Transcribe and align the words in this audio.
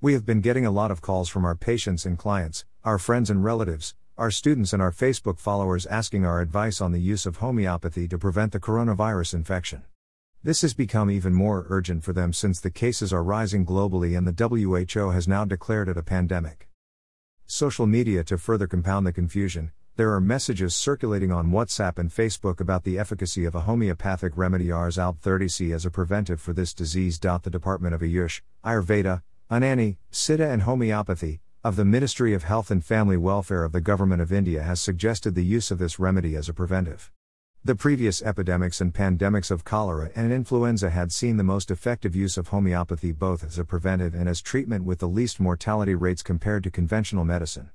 We 0.00 0.12
have 0.12 0.24
been 0.24 0.40
getting 0.40 0.64
a 0.64 0.70
lot 0.70 0.92
of 0.92 1.00
calls 1.00 1.28
from 1.28 1.44
our 1.44 1.56
patients 1.56 2.06
and 2.06 2.16
clients, 2.16 2.64
our 2.84 3.00
friends 3.00 3.30
and 3.30 3.42
relatives, 3.42 3.96
our 4.16 4.30
students, 4.30 4.72
and 4.72 4.80
our 4.80 4.92
Facebook 4.92 5.40
followers 5.40 5.86
asking 5.86 6.24
our 6.24 6.40
advice 6.40 6.80
on 6.80 6.92
the 6.92 7.00
use 7.00 7.26
of 7.26 7.38
homeopathy 7.38 8.06
to 8.06 8.16
prevent 8.16 8.52
the 8.52 8.60
coronavirus 8.60 9.34
infection. 9.34 9.82
This 10.40 10.62
has 10.62 10.72
become 10.72 11.10
even 11.10 11.34
more 11.34 11.66
urgent 11.68 12.04
for 12.04 12.12
them 12.12 12.32
since 12.32 12.60
the 12.60 12.70
cases 12.70 13.12
are 13.12 13.24
rising 13.24 13.66
globally 13.66 14.16
and 14.16 14.24
the 14.24 14.86
WHO 14.88 15.10
has 15.10 15.26
now 15.26 15.44
declared 15.44 15.88
it 15.88 15.96
a 15.96 16.04
pandemic. 16.04 16.68
Social 17.44 17.88
media 17.88 18.22
to 18.22 18.38
further 18.38 18.68
compound 18.68 19.04
the 19.04 19.12
confusion, 19.12 19.72
there 19.96 20.14
are 20.14 20.20
messages 20.20 20.76
circulating 20.76 21.32
on 21.32 21.50
WhatsApp 21.50 21.98
and 21.98 22.08
Facebook 22.08 22.60
about 22.60 22.84
the 22.84 23.00
efficacy 23.00 23.44
of 23.44 23.56
a 23.56 23.62
homeopathic 23.62 24.36
remedy 24.36 24.70
Ars 24.70 24.96
Alb 24.96 25.18
30C 25.20 25.74
as 25.74 25.84
a 25.84 25.90
preventive 25.90 26.40
for 26.40 26.52
this 26.52 26.72
disease. 26.72 27.18
The 27.18 27.40
Department 27.50 27.96
of 27.96 28.00
Ayush, 28.02 28.42
Ayurveda, 28.64 29.22
Unani, 29.50 29.96
Siddha 30.12 30.52
and 30.52 30.62
Homeopathy, 30.62 31.40
of 31.64 31.76
the 31.76 31.84
Ministry 31.86 32.34
of 32.34 32.44
Health 32.44 32.70
and 32.70 32.84
Family 32.84 33.16
Welfare 33.16 33.64
of 33.64 33.72
the 33.72 33.80
Government 33.80 34.20
of 34.20 34.30
India 34.30 34.62
has 34.62 34.78
suggested 34.78 35.34
the 35.34 35.44
use 35.44 35.70
of 35.70 35.78
this 35.78 35.98
remedy 35.98 36.36
as 36.36 36.50
a 36.50 36.52
preventive. 36.52 37.10
The 37.64 37.74
previous 37.74 38.20
epidemics 38.20 38.82
and 38.82 38.92
pandemics 38.92 39.50
of 39.50 39.64
cholera 39.64 40.10
and 40.14 40.34
influenza 40.34 40.90
had 40.90 41.12
seen 41.12 41.38
the 41.38 41.44
most 41.44 41.70
effective 41.70 42.14
use 42.14 42.36
of 42.36 42.48
homeopathy 42.48 43.10
both 43.10 43.42
as 43.42 43.58
a 43.58 43.64
preventive 43.64 44.14
and 44.14 44.28
as 44.28 44.42
treatment 44.42 44.84
with 44.84 44.98
the 44.98 45.08
least 45.08 45.40
mortality 45.40 45.94
rates 45.94 46.22
compared 46.22 46.62
to 46.64 46.70
conventional 46.70 47.24
medicine. 47.24 47.70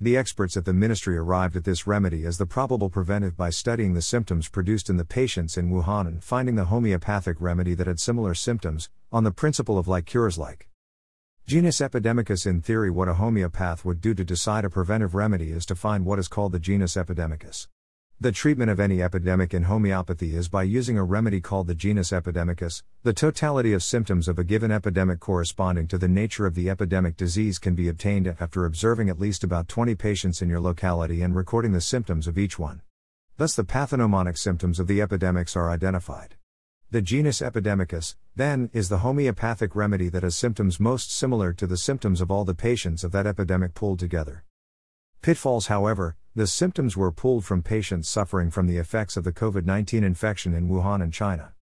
The 0.00 0.16
experts 0.16 0.56
at 0.56 0.64
the 0.64 0.72
ministry 0.72 1.18
arrived 1.18 1.54
at 1.54 1.64
this 1.64 1.86
remedy 1.86 2.24
as 2.24 2.38
the 2.38 2.46
probable 2.46 2.88
preventive 2.88 3.36
by 3.36 3.50
studying 3.50 3.92
the 3.92 4.00
symptoms 4.00 4.48
produced 4.48 4.88
in 4.88 4.96
the 4.96 5.04
patients 5.04 5.58
in 5.58 5.70
Wuhan 5.70 6.06
and 6.06 6.24
finding 6.24 6.54
the 6.54 6.64
homeopathic 6.64 7.38
remedy 7.42 7.74
that 7.74 7.86
had 7.86 8.00
similar 8.00 8.32
symptoms, 8.32 8.88
on 9.12 9.24
the 9.24 9.30
principle 9.30 9.76
of 9.76 9.86
like 9.86 10.06
cures 10.06 10.38
like. 10.38 10.69
Genus 11.46 11.80
epidemicus 11.80 12.46
In 12.46 12.60
theory, 12.60 12.90
what 12.90 13.08
a 13.08 13.14
homeopath 13.14 13.84
would 13.84 14.00
do 14.00 14.14
to 14.14 14.24
decide 14.24 14.64
a 14.64 14.70
preventive 14.70 15.14
remedy 15.14 15.50
is 15.50 15.66
to 15.66 15.74
find 15.74 16.04
what 16.04 16.18
is 16.18 16.28
called 16.28 16.52
the 16.52 16.60
genus 16.60 16.94
epidemicus. 16.94 17.66
The 18.20 18.32
treatment 18.32 18.70
of 18.70 18.78
any 18.78 19.02
epidemic 19.02 19.54
in 19.54 19.62
homeopathy 19.62 20.36
is 20.36 20.48
by 20.48 20.64
using 20.64 20.98
a 20.98 21.04
remedy 21.04 21.40
called 21.40 21.66
the 21.66 21.74
genus 21.74 22.10
epidemicus. 22.10 22.82
The 23.02 23.14
totality 23.14 23.72
of 23.72 23.82
symptoms 23.82 24.28
of 24.28 24.38
a 24.38 24.44
given 24.44 24.70
epidemic 24.70 25.20
corresponding 25.20 25.88
to 25.88 25.96
the 25.96 26.06
nature 26.06 26.44
of 26.44 26.54
the 26.54 26.68
epidemic 26.68 27.16
disease 27.16 27.58
can 27.58 27.74
be 27.74 27.88
obtained 27.88 28.26
after 28.26 28.66
observing 28.66 29.08
at 29.08 29.18
least 29.18 29.42
about 29.42 29.68
20 29.68 29.94
patients 29.94 30.42
in 30.42 30.50
your 30.50 30.60
locality 30.60 31.22
and 31.22 31.34
recording 31.34 31.72
the 31.72 31.80
symptoms 31.80 32.28
of 32.28 32.36
each 32.36 32.58
one. 32.58 32.82
Thus, 33.38 33.56
the 33.56 33.64
pathognomonic 33.64 34.36
symptoms 34.36 34.78
of 34.78 34.86
the 34.86 35.00
epidemics 35.00 35.56
are 35.56 35.70
identified. 35.70 36.36
The 36.92 37.00
genus 37.00 37.40
epidemicus, 37.40 38.16
then, 38.34 38.68
is 38.72 38.88
the 38.88 38.98
homeopathic 38.98 39.76
remedy 39.76 40.08
that 40.08 40.24
has 40.24 40.34
symptoms 40.34 40.80
most 40.80 41.12
similar 41.12 41.52
to 41.52 41.64
the 41.64 41.76
symptoms 41.76 42.20
of 42.20 42.32
all 42.32 42.44
the 42.44 42.52
patients 42.52 43.04
of 43.04 43.12
that 43.12 43.28
epidemic 43.28 43.74
pooled 43.74 44.00
together. 44.00 44.42
Pitfalls, 45.22 45.68
however, 45.68 46.16
the 46.34 46.48
symptoms 46.48 46.96
were 46.96 47.12
pulled 47.12 47.44
from 47.44 47.62
patients 47.62 48.08
suffering 48.08 48.50
from 48.50 48.66
the 48.66 48.78
effects 48.78 49.16
of 49.16 49.22
the 49.22 49.30
COVID 49.30 49.64
19 49.64 50.02
infection 50.02 50.52
in 50.52 50.68
Wuhan 50.68 51.00
and 51.00 51.12
China. 51.12 51.52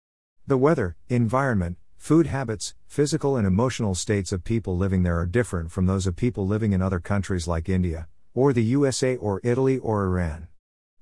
The 0.46 0.56
weather, 0.56 0.96
environment, 1.10 1.76
food 1.98 2.28
habits, 2.28 2.74
physical 2.86 3.36
and 3.36 3.46
emotional 3.46 3.94
states 3.94 4.32
of 4.32 4.44
people 4.44 4.78
living 4.78 5.02
there 5.02 5.18
are 5.18 5.26
different 5.26 5.70
from 5.70 5.84
those 5.84 6.06
of 6.06 6.16
people 6.16 6.46
living 6.46 6.72
in 6.72 6.80
other 6.80 7.00
countries 7.00 7.46
like 7.46 7.68
India, 7.68 8.08
or 8.32 8.54
the 8.54 8.64
USA, 8.64 9.14
or 9.16 9.42
Italy, 9.44 9.76
or 9.76 10.06
Iran. 10.06 10.48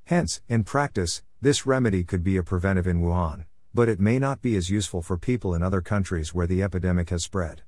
Hence, 0.07 0.41
in 0.49 0.65
practice, 0.65 1.23
this 1.41 1.65
remedy 1.65 2.03
could 2.03 2.25
be 2.25 2.37
a 2.37 2.43
preventive 2.43 2.89
in 2.89 3.03
Wuhan 3.03 3.45
but 3.77 3.91
it 3.91 4.01
may 4.01 4.19
not 4.19 4.41
be 4.41 4.57
as 4.57 4.71
useful 4.71 5.03
for 5.03 5.19
people 5.19 5.55
in 5.55 5.63
other 5.63 5.83
countries 5.83 6.33
where 6.33 6.47
the 6.47 6.63
epidemic 6.63 7.11
has 7.11 7.23
spread. 7.23 7.61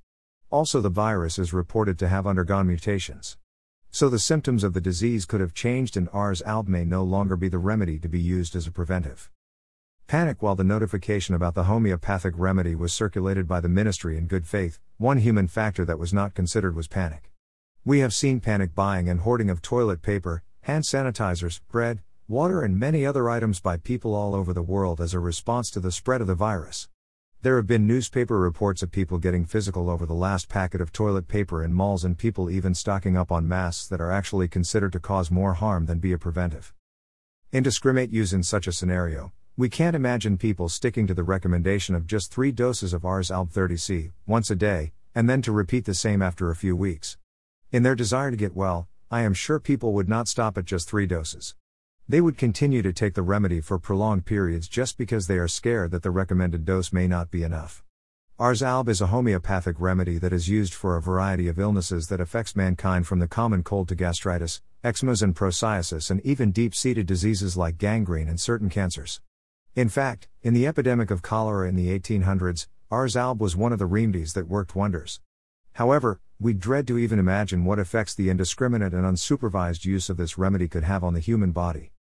Also, 0.49 0.81
the 0.81 0.89
virus 0.89 1.39
is 1.39 1.53
reported 1.53 1.99
to 1.99 2.09
have 2.09 2.27
undergone 2.27 2.67
mutations. 2.67 3.37
So, 3.91 4.09
the 4.09 4.19
symptoms 4.19 4.65
of 4.65 4.73
the 4.73 4.81
disease 4.81 5.27
could 5.27 5.43
have 5.43 5.53
changed, 5.53 5.99
and 5.99 6.09
Ars 6.11 6.41
Alb 6.47 6.67
may 6.67 6.87
no 6.87 7.05
longer 7.05 7.37
be 7.37 7.51
the 7.51 7.59
remedy 7.59 7.99
to 7.99 8.09
be 8.09 8.19
used 8.19 8.57
as 8.57 8.67
a 8.67 8.73
preventive. 8.73 9.31
Panic 10.07 10.41
While 10.41 10.55
the 10.55 10.65
notification 10.65 11.35
about 11.35 11.55
the 11.55 11.65
homeopathic 11.65 12.33
remedy 12.39 12.75
was 12.75 12.95
circulated 12.95 13.47
by 13.47 13.61
the 13.61 13.69
ministry 13.69 14.17
in 14.17 14.29
good 14.29 14.47
faith, 14.47 14.81
one 14.97 15.19
human 15.19 15.47
factor 15.47 15.85
that 15.85 15.99
was 15.99 16.15
not 16.15 16.33
considered 16.33 16.75
was 16.75 16.89
panic. 16.89 17.31
We 17.85 17.99
have 17.99 18.15
seen 18.15 18.41
panic 18.41 18.75
buying 18.75 19.11
and 19.11 19.21
hoarding 19.21 19.51
of 19.51 19.61
toilet 19.61 20.01
paper, 20.01 20.43
hand 20.63 20.85
sanitizers, 20.85 21.61
bread, 21.71 22.01
water, 22.29 22.61
and 22.61 22.79
many 22.79 23.07
other 23.07 23.31
items 23.31 23.59
by 23.59 23.79
people 23.79 24.15
all 24.15 24.35
over 24.35 24.53
the 24.53 24.61
world 24.61 25.01
as 25.01 25.15
a 25.15 25.19
response 25.19 25.71
to 25.71 25.81
the 25.81 25.91
spread 25.91 26.21
of 26.21 26.27
the 26.27 26.35
virus. 26.35 26.87
There 27.41 27.57
have 27.57 27.67
been 27.67 27.87
newspaper 27.87 28.39
reports 28.39 28.83
of 28.83 28.91
people 28.91 29.17
getting 29.17 29.47
physical 29.47 29.89
over 29.89 30.05
the 30.05 30.13
last 30.13 30.51
packet 30.51 30.83
of 30.83 30.93
toilet 30.93 31.27
paper 31.27 31.65
in 31.65 31.73
malls 31.73 32.05
and 32.05 32.19
people 32.19 32.51
even 32.51 32.75
stocking 32.75 33.17
up 33.17 33.33
on 33.33 33.49
masks 33.49 33.87
that 33.87 34.03
are 34.03 34.13
actually 34.13 34.47
considered 34.47 34.93
to 34.93 35.01
cause 35.01 35.31
more 35.31 35.55
harm 35.55 35.87
than 35.87 36.01
be 36.01 36.13
a 36.13 36.19
preventive. 36.19 36.75
Indiscriminate 37.51 38.13
use 38.13 38.35
in 38.35 38.43
such 38.43 38.67
a 38.67 38.73
scenario, 38.73 39.33
we 39.57 39.71
can't 39.71 39.97
imagine 39.97 40.37
people 40.37 40.69
sticking 40.69 41.07
to 41.07 41.15
the 41.15 41.23
recommendation 41.23 41.95
of 41.95 42.07
just 42.07 42.31
three 42.31 42.53
doses 42.53 42.93
of 42.93 43.07
Ars 43.07 43.31
Alb 43.31 43.51
30C, 43.51 44.13
once 44.27 44.51
a 44.51 44.55
day, 44.55 44.93
and 45.15 45.31
then 45.31 45.41
to 45.41 45.51
repeat 45.51 45.87
the 45.87 45.95
same 45.95 46.21
after 46.21 46.51
a 46.51 46.57
few 46.57 46.77
weeks. 46.77 47.17
In 47.73 47.85
their 47.85 47.95
desire 47.95 48.31
to 48.31 48.37
get 48.37 48.55
well, 48.55 48.87
I 49.11 49.23
am 49.23 49.33
sure 49.33 49.59
people 49.59 49.95
would 49.95 50.11
not 50.11 50.29
stop 50.29 50.59
at 50.59 50.67
just 50.67 50.91
three 50.91 51.07
doses. 51.07 51.55
They 52.11 52.23
would 52.23 52.39
continue 52.39 52.81
to 52.81 52.93
take 52.95 53.13
the 53.13 53.23
remedy 53.23 53.61
for 53.61 53.79
prolonged 53.79 54.25
periods 54.25 54.67
just 54.67 54.97
because 54.97 55.27
they 55.27 55.37
are 55.37 55.47
scared 55.47 55.91
that 55.91 56.03
the 56.03 56.11
recommended 56.11 56.65
dose 56.65 56.91
may 56.91 57.07
not 57.07 57.31
be 57.31 57.43
enough. 57.43 57.85
Ars 58.39 58.63
Alb 58.63 58.89
is 58.89 59.03
a 59.03 59.09
homeopathic 59.09 59.77
remedy 59.79 60.17
that 60.17 60.33
is 60.33 60.49
used 60.49 60.73
for 60.73 60.97
a 60.97 61.03
variety 61.03 61.49
of 61.49 61.59
illnesses 61.59 62.07
that 62.09 62.19
affects 62.19 62.57
mankind 62.57 63.07
from 63.07 63.19
the 63.19 63.29
common 63.29 63.63
cold 63.63 63.89
to 63.89 63.95
gastritis, 63.95 64.63
eczemas 64.83 65.23
and 65.23 65.37
psoriasis 65.37 66.11
and 66.11 66.25
even 66.25 66.51
deep-seated 66.51 67.05
diseases 67.07 67.59
like 67.59 67.77
gangrene 67.77 68.27
and 68.29 68.41
certain 68.41 68.71
cancers. 68.71 69.21
In 69.77 69.91
fact, 69.91 70.29
in 70.43 70.55
the 70.55 70.67
epidemic 70.67 71.11
of 71.11 71.21
cholera 71.21 71.69
in 71.69 71.77
the 71.77 71.99
1800s, 71.99 72.69
Ars 72.91 73.19
Alb 73.19 73.39
was 73.39 73.55
one 73.55 73.75
of 73.75 73.79
the 73.79 73.85
remedies 73.85 74.33
that 74.33 74.49
worked 74.49 74.75
wonders. 74.75 75.21
However, 75.75 76.21
we 76.41 76.55
dread 76.55 76.87
to 76.87 76.97
even 76.97 77.19
imagine 77.19 77.67
what 77.67 77.79
effects 77.79 78.15
the 78.15 78.31
indiscriminate 78.31 78.95
and 78.95 79.05
unsupervised 79.05 79.85
use 79.85 80.09
of 80.09 80.17
this 80.17 80.39
remedy 80.39 80.69
could 80.69 80.85
have 80.85 81.05
on 81.05 81.13
the 81.13 81.21
human 81.21 81.51
body. 81.51 81.93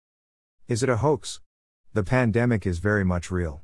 Is 0.69 0.83
it 0.83 0.89
a 0.89 0.97
hoax? 0.97 1.41
The 1.93 2.03
pandemic 2.03 2.67
is 2.67 2.81
very 2.81 3.05
much 3.05 3.31
real. 3.31 3.63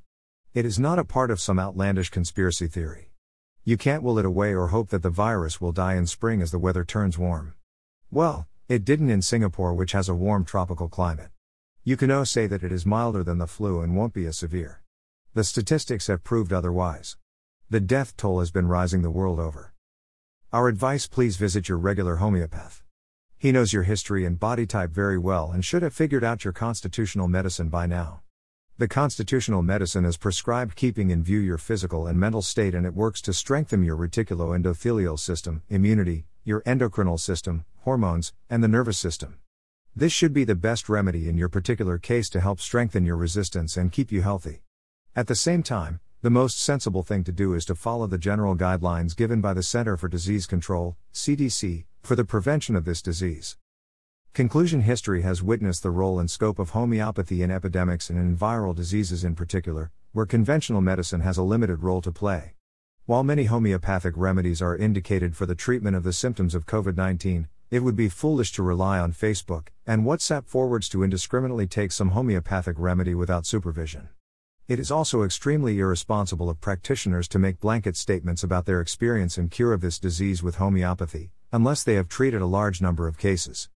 It 0.55 0.65
is 0.65 0.79
not 0.79 1.01
a 1.01 1.05
part 1.05 1.33
of 1.33 1.41
some 1.41 1.59
outlandish 1.59 2.11
conspiracy 2.11 2.69
theory. 2.69 3.11
You 3.65 3.77
can't 3.77 4.05
will 4.05 4.21
it 4.21 4.25
away 4.25 4.55
or 4.55 4.69
hope 4.69 4.91
that 4.91 5.03
the 5.03 5.11
virus 5.11 5.61
will 5.61 5.73
die 5.73 5.97
in 5.97 6.07
spring 6.07 6.41
as 6.41 6.53
the 6.53 6.61
weather 6.61 6.85
turns 6.85 7.19
warm. 7.19 7.55
Well, 8.13 8.47
it 8.69 8.85
didn't 8.85 9.11
in 9.11 9.21
Singapore, 9.21 9.75
which 9.75 9.91
has 9.91 10.09
a 10.09 10.15
warm 10.15 10.45
tropical 10.45 10.89
climate. 10.89 11.31
You 11.83 11.97
can 11.97 12.07
now 12.07 12.23
say 12.23 12.47
that 12.47 12.63
it 12.63 12.71
is 12.71 12.87
milder 12.87 13.25
than 13.25 13.39
the 13.39 13.49
flu 13.49 13.81
and 13.81 13.97
won't 13.97 14.15
be 14.15 14.27
as 14.27 14.39
severe. 14.39 14.81
The 15.35 15.43
statistics 15.43 16.07
have 16.07 16.23
proved 16.23 16.53
otherwise. 16.53 17.17
The 17.69 17.81
death 17.81 18.17
toll 18.17 18.39
has 18.39 18.53
been 18.53 18.69
rising 18.69 19.03
the 19.03 19.11
world 19.11 19.41
over. 19.41 19.73
Our 20.53 20.69
advice 20.69 21.09
please 21.09 21.37
visit 21.37 21.69
your 21.69 21.79
regular 21.79 22.17
homeopath. 22.17 22.85
He 23.43 23.51
knows 23.51 23.73
your 23.73 23.83
history 23.83 24.25
and 24.25 24.39
body 24.39 24.67
type 24.67 24.93
very 24.93 25.19
well 25.19 25.51
and 25.51 25.65
should 25.65 25.83
have 25.83 25.93
figured 25.93 26.23
out 26.23 26.45
your 26.45 26.53
constitutional 26.53 27.27
medicine 27.27 27.71
by 27.71 27.87
now. 27.87 28.21
The 28.79 28.87
constitutional 28.87 29.63
medicine 29.63 30.05
is 30.05 30.17
prescribed 30.17 30.77
keeping 30.77 31.11
in 31.11 31.25
view 31.25 31.41
your 31.41 31.59
physical 31.59 32.07
and 32.07 32.21
mental 32.21 32.43
state 32.43 32.73
and 32.73 32.87
it 32.87 32.95
works 32.95 33.21
to 33.23 33.33
strengthen 33.33 33.83
your 33.83 33.97
reticuloendothelial 33.97 35.19
system, 35.19 35.63
immunity, 35.69 36.25
your 36.45 36.63
endocrinal 36.63 37.19
system, 37.19 37.65
hormones, 37.79 38.33
and 38.49 38.63
the 38.63 38.69
nervous 38.69 38.97
system. 38.97 39.39
This 39.97 40.13
should 40.13 40.33
be 40.33 40.45
the 40.45 40.55
best 40.55 40.89
remedy 40.89 41.29
in 41.29 41.37
your 41.37 41.49
particular 41.49 41.99
case 41.99 42.31
to 42.31 42.41
help 42.41 42.61
strengthen 42.61 43.05
your 43.05 43.17
resistance 43.17 43.77
and 43.77 43.91
keep 43.91 44.13
you 44.13 44.23
healthy. 44.23 44.63
At 45.17 45.27
the 45.27 45.35
same 45.35 45.65
time, 45.65 45.99
the 46.21 46.31
most 46.31 46.61
sensible 46.61 47.03
thing 47.03 47.25
to 47.25 47.33
do 47.33 47.55
is 47.55 47.65
to 47.65 47.75
follow 47.75 48.07
the 48.07 48.19
general 48.19 48.55
guidelines 48.55 49.17
given 49.17 49.41
by 49.41 49.53
the 49.53 49.65
Center 49.65 49.97
for 49.97 50.07
Disease 50.07 50.47
Control, 50.47 50.97
CDC, 51.13 51.87
for 52.03 52.17
the 52.17 52.25
prevention 52.25 52.75
of 52.75 52.85
this 52.85 53.01
disease. 53.01 53.57
Conclusion 54.33 54.81
History 54.81 55.23
has 55.23 55.43
witnessed 55.43 55.85
the 55.85 55.91
role 55.91 56.19
and 56.19 56.29
scope 56.29 56.59
of 56.59 56.71
homeopathy 56.71 57.43
in 57.43 57.51
epidemics 57.51 58.11
and 58.11 58.19
in 58.19 58.37
viral 58.37 58.75
diseases 58.75 59.23
in 59.23 59.37
particular, 59.37 59.93
where 60.13 60.27
conventional 60.27 60.81
medicine 60.81 61.21
has 61.21 61.39
a 61.39 61.43
limited 61.43 61.83
role 61.83 62.03
to 62.03 62.11
play. 62.11 62.55
While 63.07 63.23
many 63.23 63.45
homeopathic 63.45 64.15
remedies 64.17 64.61
are 64.61 64.77
indicated 64.77 65.37
for 65.37 65.47
the 65.47 65.55
treatment 65.55 65.95
of 65.95 66.03
the 66.03 66.13
symptoms 66.13 66.57
of 66.57 66.67
COVID 66.67 66.97
19, 66.97 67.47
it 67.71 67.81
would 67.81 67.97
be 67.97 68.09
foolish 68.09 68.53
to 68.53 68.63
rely 68.65 68.99
on 68.99 69.13
Facebook 69.13 69.69
and 69.87 70.05
WhatsApp 70.05 70.47
forwards 70.47 70.89
to 70.89 71.05
indiscriminately 71.05 71.69
take 71.69 71.93
some 71.93 72.11
homeopathic 72.11 72.77
remedy 72.79 73.15
without 73.15 73.47
supervision. 73.47 74.09
It 74.67 74.81
is 74.81 74.91
also 74.91 75.23
extremely 75.23 75.79
irresponsible 75.79 76.51
of 76.51 76.61
practitioners 76.61 77.29
to 77.29 77.39
make 77.39 77.61
blanket 77.61 77.97
statements 77.97 78.43
about 78.43 78.67
their 78.67 78.81
experience 78.81 79.39
and 79.39 79.51
cure 79.51 79.73
of 79.73 79.81
this 79.81 79.99
disease 79.99 80.43
with 80.43 80.57
homeopathy, 80.57 81.31
unless 81.53 81.85
they 81.85 81.95
have 81.95 82.09
treated 82.09 82.41
a 82.41 82.47
large 82.47 82.81
number 82.81 83.07
of 83.07 83.19
cases. 83.19 83.69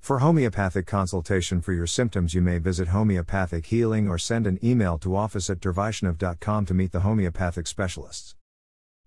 For 0.00 0.18
homeopathic 0.18 0.86
consultation 0.86 1.60
for 1.60 1.72
your 1.72 1.86
symptoms, 1.86 2.34
you 2.34 2.40
may 2.40 2.58
visit 2.58 2.88
Homeopathic 2.88 3.66
Healing 3.66 4.08
or 4.08 4.18
send 4.18 4.46
an 4.46 4.58
email 4.62 4.98
to 4.98 5.16
office 5.16 5.48
at 5.48 5.60
dervaishnav.com 5.60 6.66
to 6.66 6.74
meet 6.74 6.92
the 6.92 7.00
homeopathic 7.00 7.66
specialists. 7.66 8.36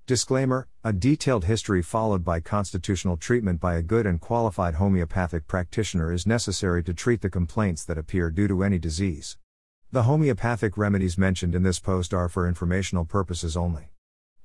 Disclaimer 0.07 0.67
A 0.83 0.91
detailed 0.91 1.45
history 1.45 1.81
followed 1.81 2.25
by 2.25 2.39
constitutional 2.39 3.15
treatment 3.15 3.59
by 3.59 3.75
a 3.75 3.81
good 3.81 4.05
and 4.05 4.19
qualified 4.19 4.73
homeopathic 4.73 5.45
practitioner 5.47 6.11
is 6.11 6.25
necessary 6.25 6.83
to 6.83 6.93
treat 6.93 7.21
the 7.21 7.29
complaints 7.29 7.85
that 7.85 7.97
appear 7.97 8.31
due 8.31 8.47
to 8.47 8.63
any 8.63 8.79
disease. 8.79 9.37
The 9.91 10.03
homeopathic 10.03 10.77
remedies 10.77 11.17
mentioned 11.17 11.53
in 11.53 11.63
this 11.63 11.79
post 11.79 12.13
are 12.13 12.27
for 12.27 12.47
informational 12.47 13.05
purposes 13.05 13.55
only. 13.55 13.91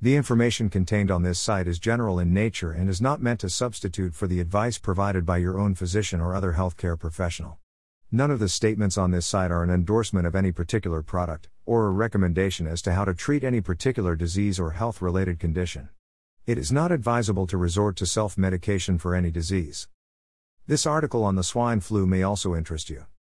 The 0.05 0.17
information 0.17 0.69
contained 0.69 1.11
on 1.11 1.23
this 1.23 1.39
site 1.39 1.67
is 1.67 1.79
general 1.79 2.19
in 2.19 2.35
nature 2.35 2.73
and 2.73 2.91
is 2.91 3.01
not 3.01 3.23
meant 3.23 3.41
to 3.41 3.49
substitute 3.49 4.15
for 4.15 4.27
the 4.27 4.39
advice 4.39 4.77
provided 4.77 5.25
by 5.25 5.39
your 5.39 5.59
own 5.59 5.75
physician 5.75 6.21
or 6.21 6.35
other 6.35 6.53
healthcare 6.53 6.99
professional. 6.99 7.57
None 8.13 8.31
of 8.31 8.39
the 8.39 8.51
statements 8.51 8.99
on 8.99 9.13
this 9.13 9.25
site 9.25 9.51
are 9.51 9.63
an 9.63 9.71
endorsement 9.71 10.27
of 10.27 10.35
any 10.35 10.53
particular 10.53 11.01
product, 11.01 11.49
or 11.65 11.87
a 11.87 11.91
recommendation 11.91 12.67
as 12.67 12.83
to 12.83 12.93
how 12.93 13.07
to 13.07 13.15
treat 13.15 13.43
any 13.43 13.63
particular 13.63 14.15
disease 14.15 14.61
or 14.61 14.73
health 14.73 15.01
related 15.01 15.41
condition. 15.41 15.89
It 16.45 16.59
is 16.59 16.71
not 16.71 16.93
advisable 16.93 17.47
to 17.47 17.57
resort 17.57 17.97
to 17.97 18.05
self 18.05 18.37
medication 18.37 18.99
for 18.99 19.15
any 19.15 19.31
disease. 19.31 19.89
This 20.67 20.85
article 20.85 21.25
on 21.25 21.37
the 21.37 21.43
swine 21.43 21.81
flu 21.81 22.07
may 22.07 22.23
also 22.23 22.55
interest 22.55 22.91
you. 22.91 23.07